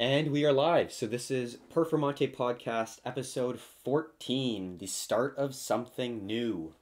[0.00, 0.94] And we are live.
[0.94, 6.72] So this is Performante Podcast, episode 14, the start of something new.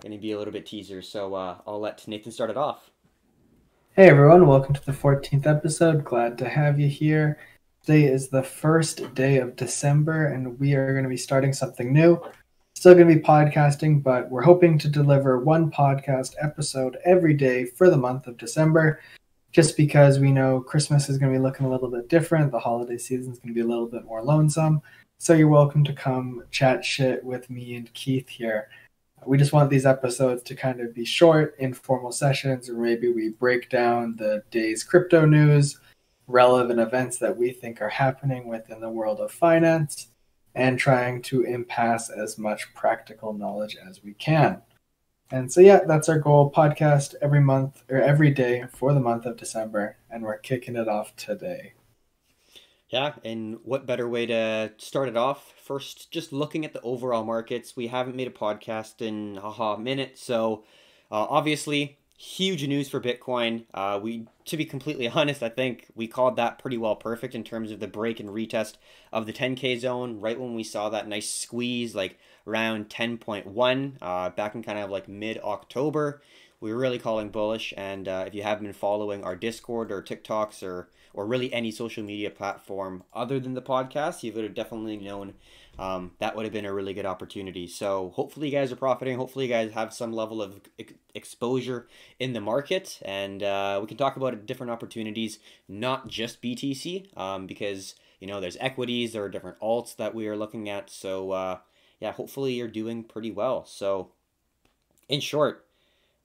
[0.00, 2.92] Going to be a little bit teaser, so uh, I'll let Nathan start it off.
[3.96, 6.04] Hey everyone, welcome to the 14th episode.
[6.04, 7.40] Glad to have you here.
[7.84, 11.92] Today is the first day of December, and we are going to be starting something
[11.92, 12.22] new.
[12.76, 17.64] Still going to be podcasting, but we're hoping to deliver one podcast episode every day
[17.64, 19.00] for the month of December
[19.52, 22.52] just because we know Christmas is going to be looking a little bit different.
[22.52, 24.82] The holiday season is going to be a little bit more lonesome.
[25.18, 28.68] So you're welcome to come chat shit with me and Keith here.
[29.26, 33.30] We just want these episodes to kind of be short, informal sessions, or maybe we
[33.30, 35.80] break down the day's crypto news,
[36.28, 40.08] relevant events that we think are happening within the world of finance,
[40.54, 44.62] and trying to impasse as much practical knowledge as we can.
[45.30, 49.26] And so, yeah, that's our goal podcast every month or every day for the month
[49.26, 49.98] of December.
[50.10, 51.74] And we're kicking it off today.
[52.88, 55.52] Yeah, and what better way to start it off?
[55.62, 57.76] First, just looking at the overall markets.
[57.76, 60.64] We haven't made a podcast in a minute, so
[61.10, 63.64] uh, obviously, huge news for Bitcoin.
[63.72, 67.44] Uh, we, to be completely honest, I think we called that pretty well perfect in
[67.44, 68.74] terms of the break and retest
[69.12, 70.20] of the 10k zone.
[70.20, 74.90] Right when we saw that nice squeeze, like around 10.1, uh, back in kind of
[74.90, 76.20] like mid October,
[76.60, 77.72] were really calling bullish.
[77.76, 81.70] And uh, if you haven't been following our Discord or TikToks or or really any
[81.70, 85.34] social media platform other than the podcast, you would have definitely known
[85.78, 87.66] um, that would have been a really good opportunity.
[87.68, 89.16] So hopefully you guys are profiting.
[89.16, 91.86] Hopefully you guys have some level of ex- exposure
[92.18, 97.46] in the market, and uh, we can talk about different opportunities, not just BTC, um,
[97.46, 100.90] because you know there's equities, there are different alts that we are looking at.
[100.90, 101.58] So uh,
[102.00, 103.64] yeah, hopefully you're doing pretty well.
[103.64, 104.10] So
[105.08, 105.67] in short,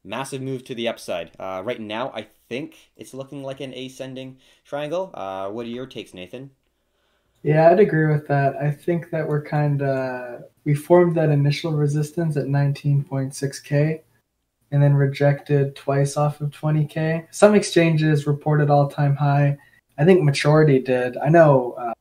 [0.04, 1.32] massive move to the upside.
[1.40, 5.12] Uh, right now, I think it's looking like an ascending triangle.
[5.14, 6.52] Uh, what are your takes, Nathan?
[7.44, 8.56] Yeah, I'd agree with that.
[8.56, 14.02] I think that we're kind of we formed that initial resistance at 19.6k
[14.72, 17.28] and then rejected twice off of 20k.
[17.32, 19.58] Some exchanges reported all-time high.
[19.98, 21.18] I think Maturity did.
[21.18, 21.94] I know uh,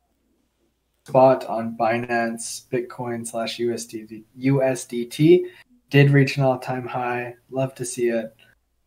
[1.04, 5.42] spot on Binance Bitcoin slash USDT USDT
[5.92, 7.34] did reach an all-time high.
[7.50, 8.34] Love to see it.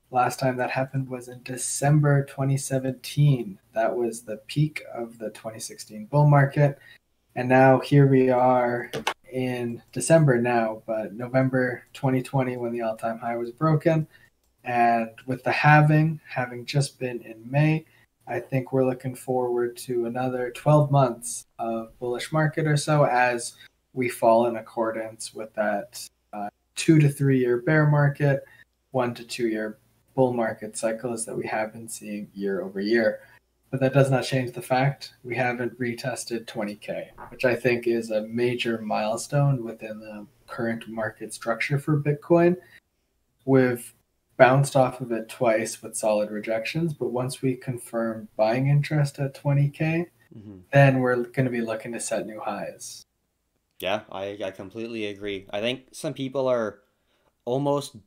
[0.09, 3.59] Last time that happened was in December 2017.
[3.75, 6.79] That was the peak of the 2016 bull market.
[7.35, 8.91] And now here we are
[9.31, 14.07] in December now, but November 2020 when the all-time high was broken.
[14.63, 17.85] And with the halving having just been in May,
[18.27, 23.53] I think we're looking forward to another 12 months of bullish market or so as
[23.93, 28.43] we fall in accordance with that uh, two to three year bear market,
[28.91, 29.79] one to two year
[30.15, 33.19] bull market cycles that we have been seeing year over year.
[33.71, 38.11] But that does not change the fact we haven't retested 20K, which I think is
[38.11, 42.55] a major milestone within the current market structure for Bitcoin.
[43.43, 43.93] We've
[44.37, 49.33] bounced off of it twice with solid rejections, but once we confirm buying interest at
[49.33, 50.05] 20K,
[50.37, 50.57] mm-hmm.
[50.71, 53.05] then we're going to be looking to set new highs.
[53.79, 55.47] Yeah, I, I completely agree.
[55.51, 56.79] I think some people are
[57.45, 57.97] almost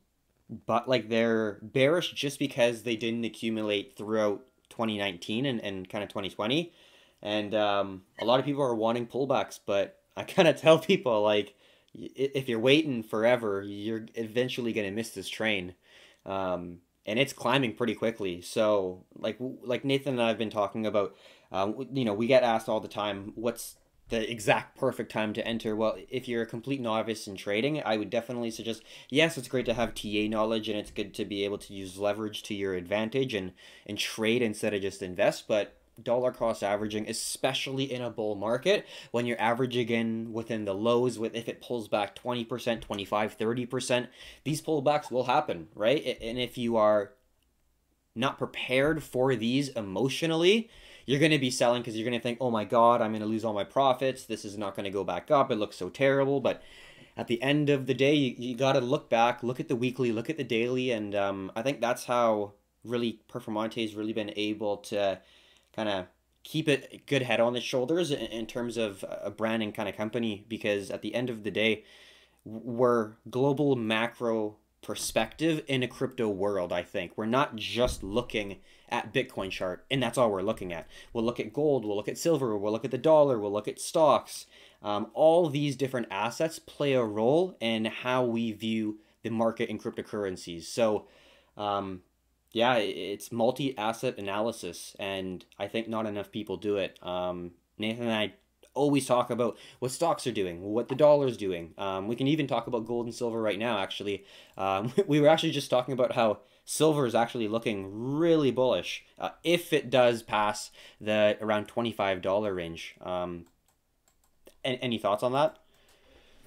[0.67, 6.09] but like they're bearish just because they didn't accumulate throughout 2019 and, and kind of
[6.09, 6.73] 2020.
[7.21, 11.23] And um, a lot of people are wanting pullbacks, but I kind of tell people
[11.23, 11.55] like
[11.95, 15.75] if you're waiting forever, you're eventually going to miss this train.
[16.25, 18.41] Um, and it's climbing pretty quickly.
[18.41, 21.15] So like like Nathan and I have been talking about,
[21.51, 23.77] um, you know, we get asked all the time, what's
[24.09, 25.75] the exact perfect time to enter.
[25.75, 29.65] Well, if you're a complete novice in trading, I would definitely suggest yes, it's great
[29.65, 32.73] to have TA knowledge and it's good to be able to use leverage to your
[32.73, 33.53] advantage and
[33.85, 38.85] and trade instead of just invest, but dollar cost averaging especially in a bull market
[39.11, 44.07] when you're averaging in within the lows with if it pulls back 20% 25 30%
[44.45, 47.11] these pullbacks will happen right and if you are
[48.15, 50.69] not prepared for these emotionally
[51.09, 53.23] you're going to be selling because you're going to think, oh my God, I'm going
[53.23, 54.25] to lose all my profits.
[54.25, 55.49] This is not going to go back up.
[55.49, 56.39] It looks so terrible.
[56.39, 56.61] But
[57.17, 59.75] at the end of the day, you, you got to look back, look at the
[59.75, 60.91] weekly, look at the daily.
[60.91, 62.53] And um, I think that's how
[62.83, 65.19] really Performante has really been able to
[65.75, 66.05] kind of
[66.43, 69.97] keep it good head on its shoulders in, in terms of a branding kind of
[69.97, 71.85] company because at the end of the day,
[72.45, 77.13] we're global macro perspective in a crypto world, I think.
[77.15, 78.57] We're not just looking
[78.91, 80.87] at Bitcoin chart, and that's all we're looking at.
[81.13, 83.67] We'll look at gold, we'll look at silver, we'll look at the dollar, we'll look
[83.67, 84.45] at stocks.
[84.81, 89.77] Um, all these different assets play a role in how we view the market in
[89.79, 90.63] cryptocurrencies.
[90.63, 91.07] So,
[91.57, 92.01] um,
[92.51, 96.97] Yeah, it's multi-asset analysis, and I think not enough people do it.
[97.03, 98.33] Um, Nathan and I
[98.73, 101.73] always talk about what stocks are doing, what the dollar's doing.
[101.77, 103.77] Um, we can even talk about gold and silver right now.
[103.79, 104.25] Actually,
[104.57, 109.29] um, we were actually just talking about how silver is actually looking really bullish uh,
[109.43, 112.95] if it does pass the around twenty five dollar range.
[113.01, 113.45] Um,
[114.63, 115.57] any, any thoughts on that?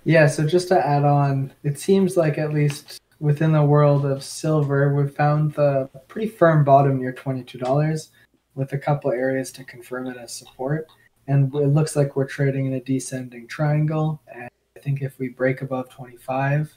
[0.05, 0.27] Yeah.
[0.27, 4.95] So just to add on, it seems like at least within the world of silver,
[4.95, 8.11] we've found the pretty firm bottom near twenty two dollars,
[8.55, 10.89] with a couple areas to confirm it as support
[11.27, 14.21] and it looks like we're trading in a descending triangle.
[14.35, 16.69] And I think if we break above $25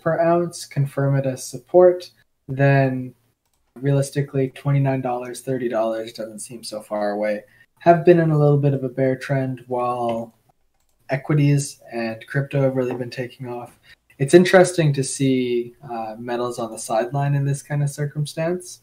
[0.00, 2.10] per ounce, confirm it as support,
[2.48, 3.14] then
[3.76, 7.44] realistically $29, $30 doesn't seem so far away.
[7.80, 10.34] Have been in a little bit of a bear trend while
[11.10, 13.78] equities and crypto have really been taking off.
[14.18, 18.82] It's interesting to see uh, metals on the sideline in this kind of circumstance.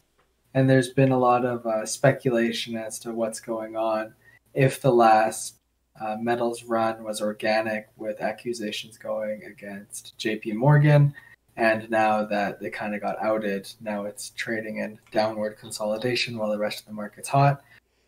[0.54, 4.14] And there's been a lot of uh, speculation as to what's going on
[4.54, 5.58] if the last
[6.00, 11.14] uh, metals run was organic with accusations going against JP Morgan.
[11.57, 16.52] And now that they kind of got outed, now it's trading in downward consolidation while
[16.52, 17.62] the rest of the market's hot,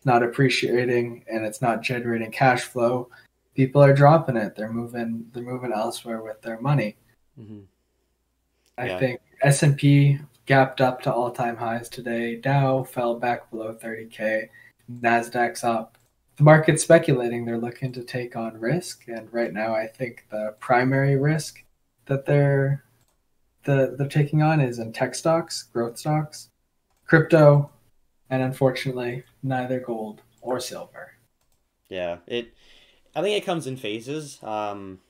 [0.04, 3.08] not appreciating, and it's not generating cash flow.
[3.54, 4.54] People are dropping it.
[4.54, 5.26] They're moving.
[5.32, 6.96] They're moving elsewhere with their money.
[7.40, 7.60] Mm-hmm.
[8.78, 8.96] Yeah.
[8.96, 12.36] I think S and P gapped up to all time highs today.
[12.36, 14.48] Dow fell back below 30k.
[15.02, 15.98] Nasdaq's up
[16.38, 20.54] the market's speculating they're looking to take on risk, and right now I think the
[20.60, 21.64] primary risk
[22.06, 22.84] that they're
[23.68, 26.48] the, they're taking on is in tech stocks, growth stocks,
[27.06, 27.70] crypto,
[28.30, 31.12] and unfortunately neither gold or silver.
[31.90, 32.54] Yeah, it.
[33.14, 34.42] I think it comes in phases.
[34.42, 35.00] Um,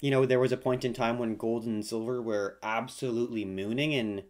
[0.00, 3.94] you know, there was a point in time when gold and silver were absolutely mooning,
[3.94, 4.22] and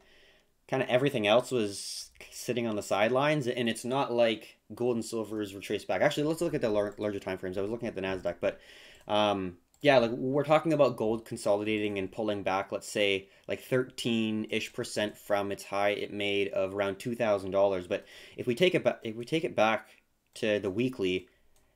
[0.67, 3.47] kind of everything else was sitting on the sidelines.
[3.47, 6.03] And it's not like gold and silver is retraced back.
[6.03, 7.57] Actually, let's look at the lar- larger time frames.
[7.57, 8.61] I was looking at the Nasdaq, but
[9.07, 12.73] um, yeah, like we're talking about gold consolidating and pulling back.
[12.73, 17.51] Let's say like thirteen ish percent from its high it made of around two thousand
[17.51, 17.87] dollars.
[17.87, 18.07] But
[18.37, 19.89] if we take it back, if we take it back
[20.37, 21.29] to the weekly,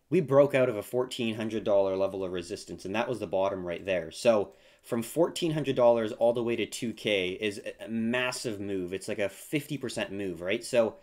[0.09, 3.27] we broke out of a fourteen hundred dollar level of resistance, and that was the
[3.27, 4.11] bottom right there.
[4.11, 4.53] So
[4.83, 10.11] from $1400 all the way to 2k is a massive move it's like a 50%
[10.11, 10.97] move right so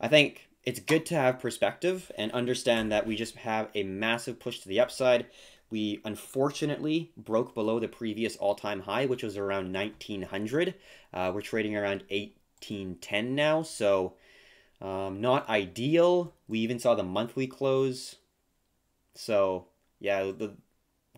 [0.00, 4.38] i think it's good to have perspective and understand that we just have a massive
[4.38, 5.26] push to the upside.
[5.72, 10.74] We unfortunately broke below the previous all time high, which was around 1900.
[11.14, 14.12] Uh, we're trading around 1810 now, so
[14.82, 16.34] um, not ideal.
[16.46, 18.16] We even saw the monthly close.
[19.14, 20.56] So, yeah, the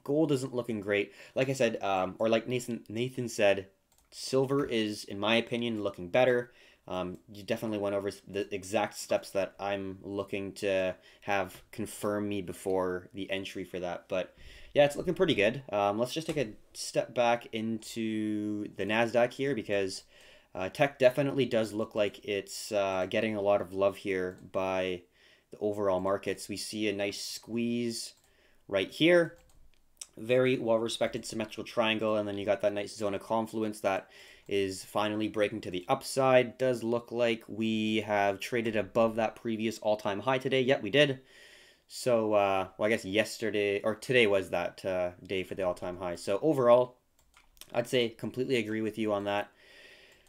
[0.05, 1.13] gold isn't looking great.
[1.35, 3.67] Like I said, um, or like Nathan, Nathan said,
[4.13, 6.53] silver is, in my opinion, looking better.
[6.87, 12.43] Um, you definitely went over the exact steps that I'm looking to have confirm me
[12.43, 14.05] before the entry for that.
[14.09, 14.35] But
[14.75, 15.63] yeah, it's looking pretty good.
[15.73, 20.03] Um, let's just take a step back into the NASDAQ here because
[20.55, 25.03] uh, tech definitely does look like it's uh, getting a lot of love here by
[25.53, 26.49] the overall markets.
[26.49, 28.15] We see a nice squeeze
[28.69, 29.39] right here.
[30.17, 34.09] Very well respected symmetrical triangle, and then you got that nice zone of confluence that
[34.47, 36.59] is finally breaking to the upside.
[36.59, 40.61] Does look like we have traded above that previous all-time high today.
[40.61, 41.21] Yep, we did.
[41.89, 45.99] So, uh, well, I guess yesterday or today was that uh, day for the all-time
[45.99, 46.17] high.
[46.17, 46.97] So overall,
[47.73, 49.49] I'd say completely agree with you on that.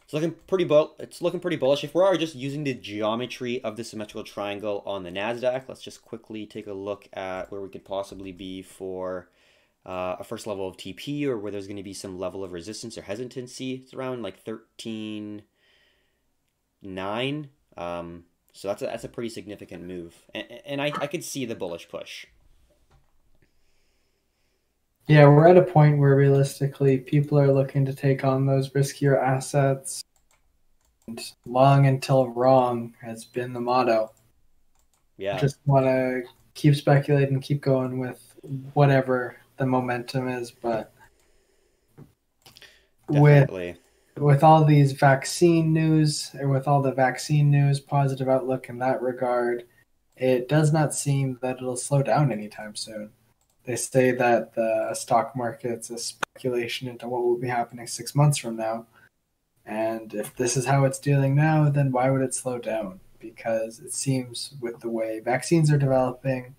[0.04, 0.94] It's looking pretty bull.
[1.00, 1.82] It's looking pretty bullish.
[1.82, 5.82] If we are just using the geometry of the symmetrical triangle on the Nasdaq, let's
[5.82, 9.28] just quickly take a look at where we could possibly be for
[9.86, 12.52] uh, a first level of TP or where there's going to be some level of
[12.52, 13.74] resistance or hesitancy.
[13.84, 15.42] It's around like 13,
[16.82, 17.48] 9.
[17.76, 20.16] Um, so that's a, that's a pretty significant move.
[20.34, 22.26] And, and I, I could see the bullish push.
[25.06, 29.22] Yeah, we're at a point where realistically people are looking to take on those riskier
[29.22, 30.02] assets.
[31.06, 34.10] And long until wrong has been the motto.
[35.16, 35.38] Yeah.
[35.38, 36.22] Just want to
[36.54, 38.34] keep speculating, keep going with
[38.74, 40.92] whatever the momentum is, but
[43.10, 43.68] Definitely.
[43.68, 43.78] with
[44.18, 49.02] with all these vaccine news or with all the vaccine news, positive outlook in that
[49.02, 49.64] regard,
[50.16, 53.10] it does not seem that it'll slow down anytime soon.
[53.64, 58.38] They say that the stock market's a speculation into what will be happening six months
[58.38, 58.86] from now.
[59.66, 63.00] And if this is how it's dealing now, then why would it slow down?
[63.18, 66.54] Because it seems with the way vaccines are developing,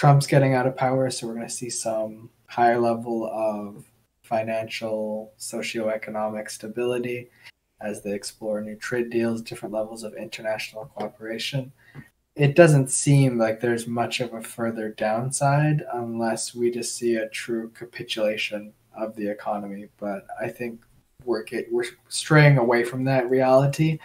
[0.00, 3.84] Trump's getting out of power, so we're going to see some higher level of
[4.22, 7.28] financial, socioeconomic stability.
[7.82, 11.70] as they explore new trade deals, different levels of international cooperation.
[12.34, 17.28] It doesn't seem like there's much of a further downside unless we just see a
[17.28, 19.88] true capitulation of the economy.
[19.98, 20.80] But I think
[21.26, 23.98] we're get, we're straying away from that reality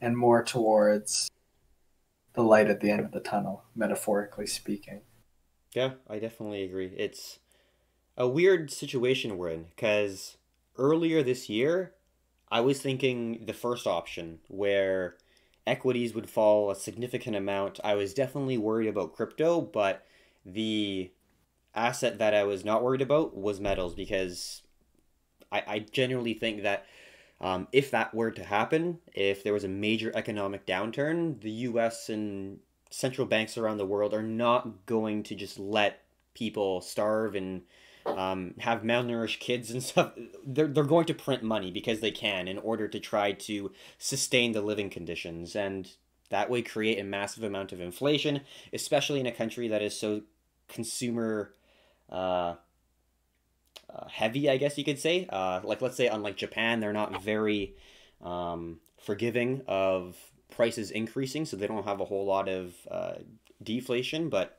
[0.00, 1.28] and more towards
[2.32, 5.02] the light at the end of the tunnel, metaphorically speaking.
[5.74, 6.92] Yeah, I definitely agree.
[6.96, 7.38] It's
[8.16, 10.36] a weird situation we're in because
[10.78, 11.94] earlier this year,
[12.50, 15.16] I was thinking the first option where
[15.66, 17.80] equities would fall a significant amount.
[17.84, 20.06] I was definitely worried about crypto, but
[20.46, 21.12] the
[21.74, 24.62] asset that I was not worried about was metals because
[25.50, 26.86] I, I genuinely think that
[27.40, 32.08] um, if that were to happen, if there was a major economic downturn, the US
[32.08, 32.60] and
[32.92, 36.02] central banks around the world are not going to just let
[36.34, 37.62] people starve and
[38.04, 40.12] um, have malnourished kids and stuff.
[40.46, 44.52] They're, they're going to print money because they can in order to try to sustain
[44.52, 45.90] the living conditions and
[46.28, 48.40] that way create a massive amount of inflation,
[48.72, 50.22] especially in a country that is so
[50.68, 51.52] consumer
[52.10, 52.54] uh,
[53.94, 55.26] uh, heavy, I guess you could say.
[55.28, 57.74] Uh, like, let's say, unlike Japan, they're not very
[58.22, 60.16] um, forgiving of
[60.52, 63.14] prices increasing, so they don't have a whole lot of uh,
[63.62, 64.58] deflation, but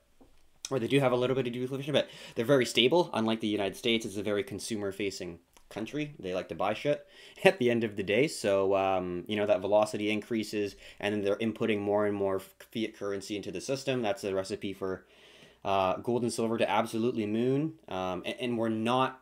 [0.70, 3.10] or they do have a little bit of deflation, but they're very stable.
[3.14, 5.40] Unlike the United States, it's a very consumer-facing
[5.74, 6.14] country.
[6.20, 7.06] They like to buy shit
[7.44, 8.28] at the end of the day.
[8.28, 12.98] So, um, you know, that velocity increases and then they're inputting more and more fiat
[12.98, 14.02] currency into the system.
[14.02, 15.06] That's a recipe for
[15.66, 17.74] uh, gold and silver to absolutely moon.
[17.88, 19.20] Um, and, and we're not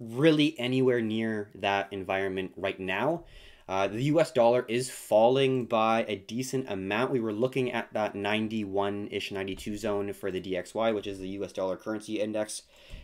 [0.00, 3.24] really anywhere near that environment right now.
[3.70, 7.12] Uh, the US dollar is falling by a decent amount.
[7.12, 11.28] We were looking at that 91 ish, 92 zone for the DXY, which is the
[11.28, 12.62] US dollar currency index,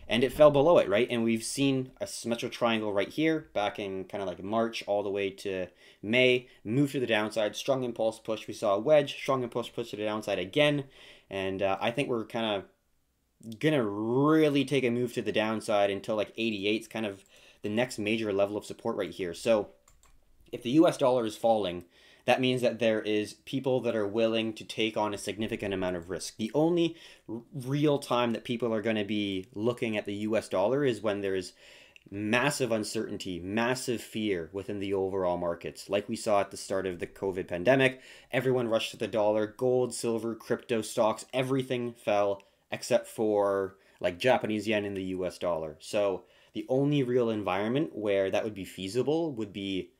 [0.09, 1.07] and it fell below it, right?
[1.09, 5.03] And we've seen a symmetrical triangle right here back in kind of like March all
[5.03, 5.67] the way to
[6.03, 8.45] May, move to the downside, strong impulse push.
[8.45, 10.83] We saw a wedge, strong impulse push to the downside again,
[11.29, 15.91] and uh, I think we're kind of gonna really take a move to the downside
[15.91, 17.23] until like 88 is kind of
[17.61, 19.33] the next major level of support right here.
[19.33, 19.69] So
[20.51, 21.85] if the US dollar is falling,
[22.25, 25.95] that means that there is people that are willing to take on a significant amount
[25.95, 26.35] of risk.
[26.35, 26.97] The only
[27.53, 31.21] real time that people are going to be looking at the US dollar is when
[31.21, 31.53] there's
[32.11, 35.89] massive uncertainty, massive fear within the overall markets.
[35.89, 38.01] Like we saw at the start of the COVID pandemic,
[38.31, 44.67] everyone rushed to the dollar, gold, silver, crypto stocks, everything fell except for like Japanese
[44.67, 45.77] yen and the US dollar.
[45.79, 46.23] So
[46.53, 49.91] the only real environment where that would be feasible would be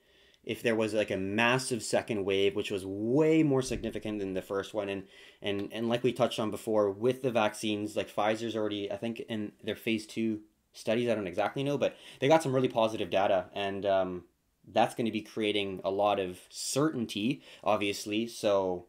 [0.48, 4.42] if there was like a massive second wave which was way more significant than the
[4.42, 5.04] first one and
[5.42, 9.20] and and like we touched on before with the vaccines like Pfizer's already I think
[9.20, 10.39] in their phase 2
[10.74, 14.24] studies I don't exactly know but they got some really positive data and um,
[14.72, 18.25] that's going to be creating a lot of certainty obviously.
[18.25, 18.86] So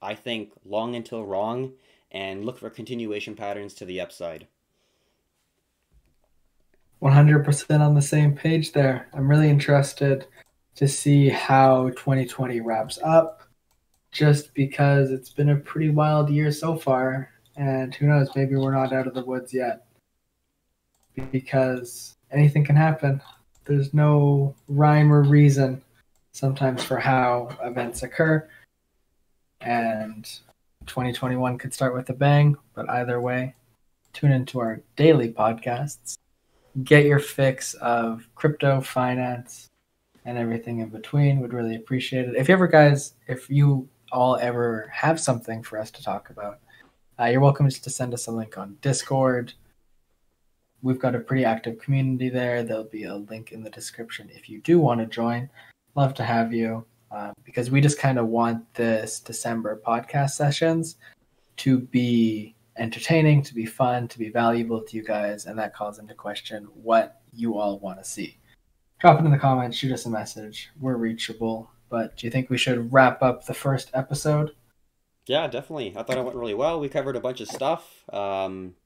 [0.00, 1.72] I think long until wrong
[2.10, 4.46] and look for continuation patterns to the upside.
[7.02, 9.08] 100% on the same page there.
[9.12, 10.26] I'm really interested
[10.76, 13.42] to see how 2020 wraps up
[14.10, 18.72] just because it's been a pretty wild year so far and who knows maybe we're
[18.72, 19.86] not out of the woods yet
[21.30, 23.20] because anything can happen.
[23.64, 25.82] There's no rhyme or reason
[26.32, 28.48] sometimes for how events occur
[29.60, 30.24] and
[30.86, 33.54] 2021 could start with a bang but either way
[34.12, 36.16] tune into our daily podcasts.
[36.84, 39.68] Get your fix of crypto finance
[40.24, 41.40] and everything in between.
[41.40, 42.36] Would really appreciate it.
[42.36, 46.60] If you ever, guys, if you all ever have something for us to talk about,
[47.18, 49.52] uh, you're welcome just to send us a link on Discord.
[50.82, 52.62] We've got a pretty active community there.
[52.62, 55.48] There'll be a link in the description if you do want to join.
[55.94, 60.96] Love to have you uh, because we just kind of want this December podcast sessions
[61.58, 65.98] to be entertaining, to be fun, to be valuable to you guys, and that calls
[65.98, 68.38] into question what you all want to see
[69.02, 70.70] drop it in the comments, shoot us a message.
[70.80, 71.68] We're reachable.
[71.88, 74.52] But do you think we should wrap up the first episode?
[75.26, 75.92] Yeah, definitely.
[75.96, 76.78] I thought it went really well.
[76.78, 78.04] We covered a bunch of stuff.
[78.12, 78.76] Um,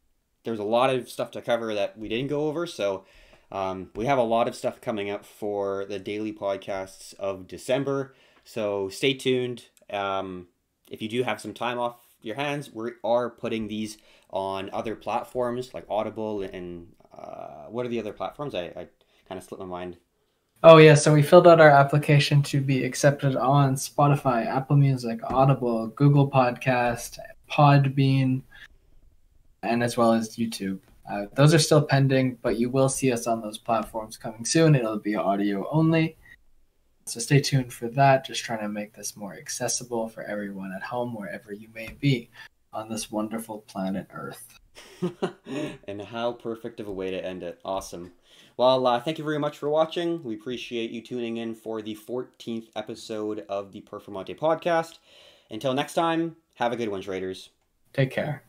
[0.42, 2.66] there's a lot of stuff to cover that we didn't go over.
[2.66, 3.04] So
[3.52, 8.14] um, we have a lot of stuff coming up for the daily podcasts of December.
[8.42, 9.66] So stay tuned.
[9.90, 10.48] Um,
[10.90, 13.98] if you do have some time off your hands, we are putting these
[14.30, 18.54] on other platforms like Audible and uh, what are the other platforms?
[18.54, 18.88] I, I
[19.28, 19.98] kind of slipped my mind.
[20.62, 25.20] Oh yeah, so we filled out our application to be accepted on Spotify, Apple Music,
[25.24, 27.18] Audible, Google Podcast,
[27.50, 28.42] Podbean,
[29.62, 30.78] and as well as YouTube.
[31.10, 34.74] Uh, those are still pending, but you will see us on those platforms coming soon.
[34.74, 36.16] It'll be audio only.
[37.04, 38.26] So stay tuned for that.
[38.26, 42.30] Just trying to make this more accessible for everyone at home, wherever you may be
[42.72, 44.58] on this wonderful planet Earth.
[45.86, 47.60] and how perfect of a way to end it.
[47.64, 48.12] Awesome.
[48.56, 50.22] Well, uh, thank you very much for watching.
[50.22, 54.98] We appreciate you tuning in for the 14th episode of the Performante podcast.
[55.50, 57.50] Until next time, have a good one, traders.
[57.92, 58.44] Take care.